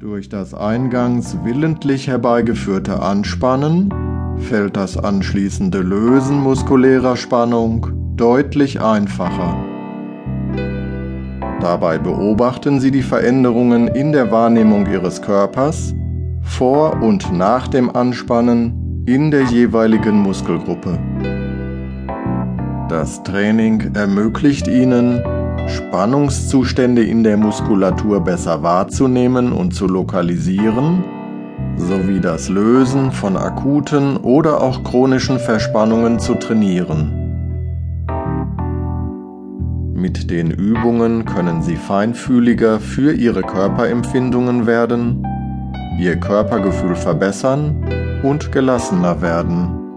[0.00, 3.92] Durch das eingangs willentlich herbeigeführte Anspannen
[4.48, 9.56] fällt das anschließende Lösen muskulärer Spannung deutlich einfacher.
[11.60, 15.92] Dabei beobachten Sie die Veränderungen in der Wahrnehmung Ihres Körpers
[16.42, 20.96] vor und nach dem Anspannen in der jeweiligen Muskelgruppe.
[22.88, 25.20] Das Training ermöglicht Ihnen,
[25.68, 31.04] Spannungszustände in der Muskulatur besser wahrzunehmen und zu lokalisieren,
[31.76, 37.12] sowie das Lösen von akuten oder auch chronischen Verspannungen zu trainieren.
[39.94, 45.24] Mit den Übungen können Sie feinfühliger für Ihre Körperempfindungen werden,
[46.00, 49.87] Ihr Körpergefühl verbessern und gelassener werden.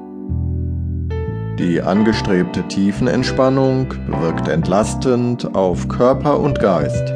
[1.62, 7.14] Die angestrebte Tiefenentspannung wirkt entlastend auf Körper und Geist.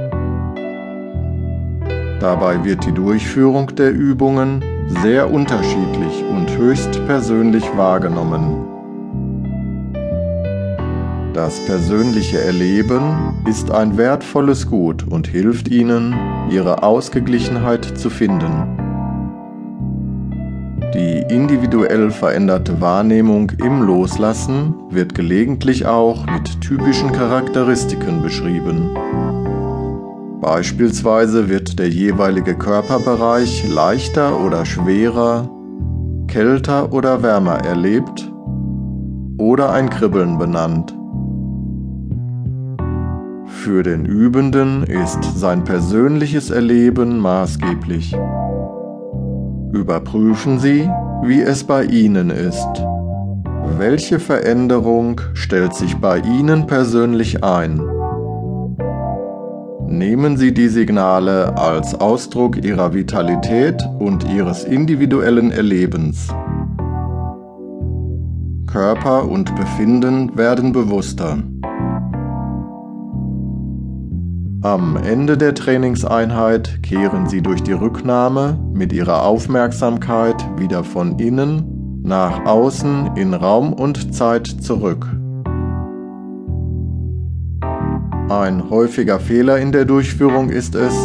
[2.20, 4.63] Dabei wird die Durchführung der Übungen
[5.02, 8.68] sehr unterschiedlich und höchst persönlich wahrgenommen.
[11.34, 16.16] Das persönliche Erleben ist ein wertvolles Gut und hilft Ihnen,
[16.51, 18.85] Ihre Ausgeglichenheit zu finden.
[20.96, 28.96] Die individuell veränderte Wahrnehmung im Loslassen wird gelegentlich auch mit typischen Charakteristiken beschrieben.
[30.40, 35.49] Beispielsweise wird der jeweilige Körperbereich leichter oder schwerer,
[36.27, 38.32] kälter oder wärmer erlebt
[39.38, 40.96] oder ein Kribbeln benannt.
[43.48, 48.16] Für den Übenden ist sein persönliches Erleben maßgeblich.
[49.71, 50.90] Überprüfen Sie,
[51.24, 52.68] wie es bei Ihnen ist.
[53.77, 57.82] Welche Veränderung stellt sich bei Ihnen persönlich ein?
[59.88, 66.28] Nehmen Sie die Signale als Ausdruck Ihrer Vitalität und Ihres individuellen Erlebens.
[68.68, 71.38] Körper und Befinden werden bewusster.
[74.65, 82.01] Am Ende der Trainingseinheit kehren Sie durch die Rücknahme mit Ihrer Aufmerksamkeit wieder von innen
[82.01, 85.05] nach außen in Raum und Zeit zurück.
[88.27, 90.95] Ein häufiger Fehler in der Durchführung ist es,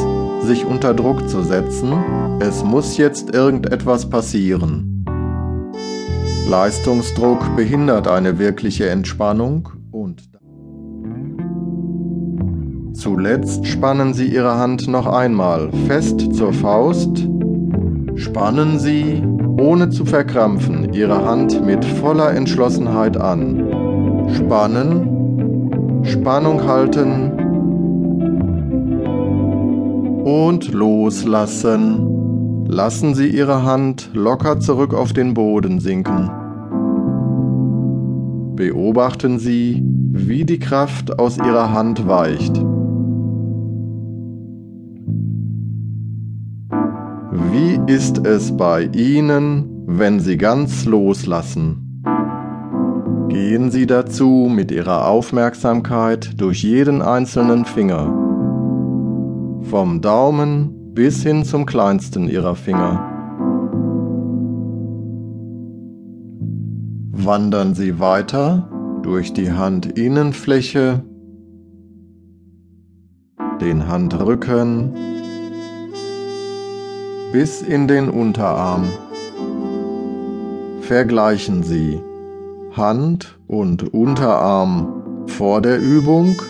[0.43, 1.93] sich unter Druck zu setzen,
[2.41, 5.05] es muss jetzt irgendetwas passieren.
[6.49, 9.69] Leistungsdruck behindert eine wirkliche Entspannung
[12.93, 17.29] Zuletzt spannen Sie Ihre Hand noch einmal fest zur Faust.
[18.17, 19.23] Spannen Sie,
[19.59, 24.29] ohne zu verkrampfen, Ihre Hand mit voller Entschlossenheit an.
[24.35, 27.33] Spannen, Spannung halten
[30.25, 32.67] und loslassen.
[32.67, 36.31] Lassen Sie Ihre Hand locker zurück auf den Boden sinken.
[38.57, 42.63] Beobachten Sie, wie die Kraft aus Ihrer Hand weicht.
[47.87, 52.03] Ist es bei Ihnen, wenn Sie ganz loslassen?
[53.29, 58.07] Gehen Sie dazu mit Ihrer Aufmerksamkeit durch jeden einzelnen Finger,
[59.63, 63.07] vom Daumen bis hin zum kleinsten Ihrer Finger.
[67.13, 68.69] Wandern Sie weiter
[69.03, 71.05] durch die Handinnenfläche,
[73.61, 75.20] den Handrücken,
[77.33, 78.89] bis in den Unterarm.
[80.81, 82.01] Vergleichen Sie
[82.73, 86.41] Hand und Unterarm vor der Übung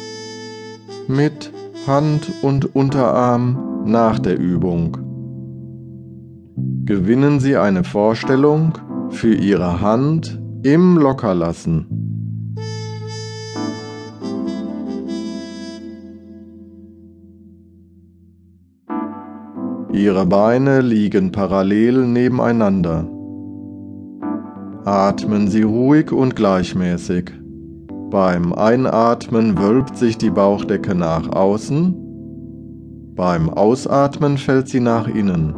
[1.09, 1.53] mit
[1.87, 4.97] Hand und Unterarm nach der Übung.
[6.85, 8.79] Gewinnen Sie eine Vorstellung
[9.11, 12.00] für Ihre Hand im Lockerlassen.
[19.93, 23.09] Ihre Beine liegen parallel nebeneinander.
[24.84, 27.33] Atmen Sie ruhig und gleichmäßig.
[28.10, 31.95] Beim Einatmen wölbt sich die Bauchdecke nach außen,
[33.16, 35.54] beim Ausatmen fällt sie nach innen.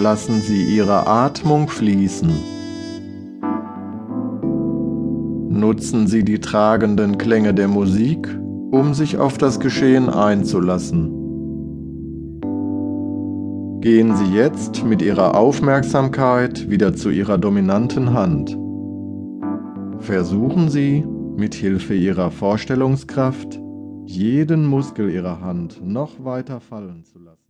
[0.00, 2.30] Lassen Sie Ihre Atmung fließen.
[5.50, 8.26] Nutzen Sie die tragenden Klänge der Musik,
[8.70, 11.19] um sich auf das Geschehen einzulassen.
[13.80, 18.50] Gehen Sie jetzt mit Ihrer Aufmerksamkeit wieder zu Ihrer dominanten Hand.
[20.02, 21.02] Versuchen Sie,
[21.36, 23.58] mit Hilfe Ihrer Vorstellungskraft,
[24.04, 27.40] jeden Muskel Ihrer Hand noch weiter fallen zu lassen.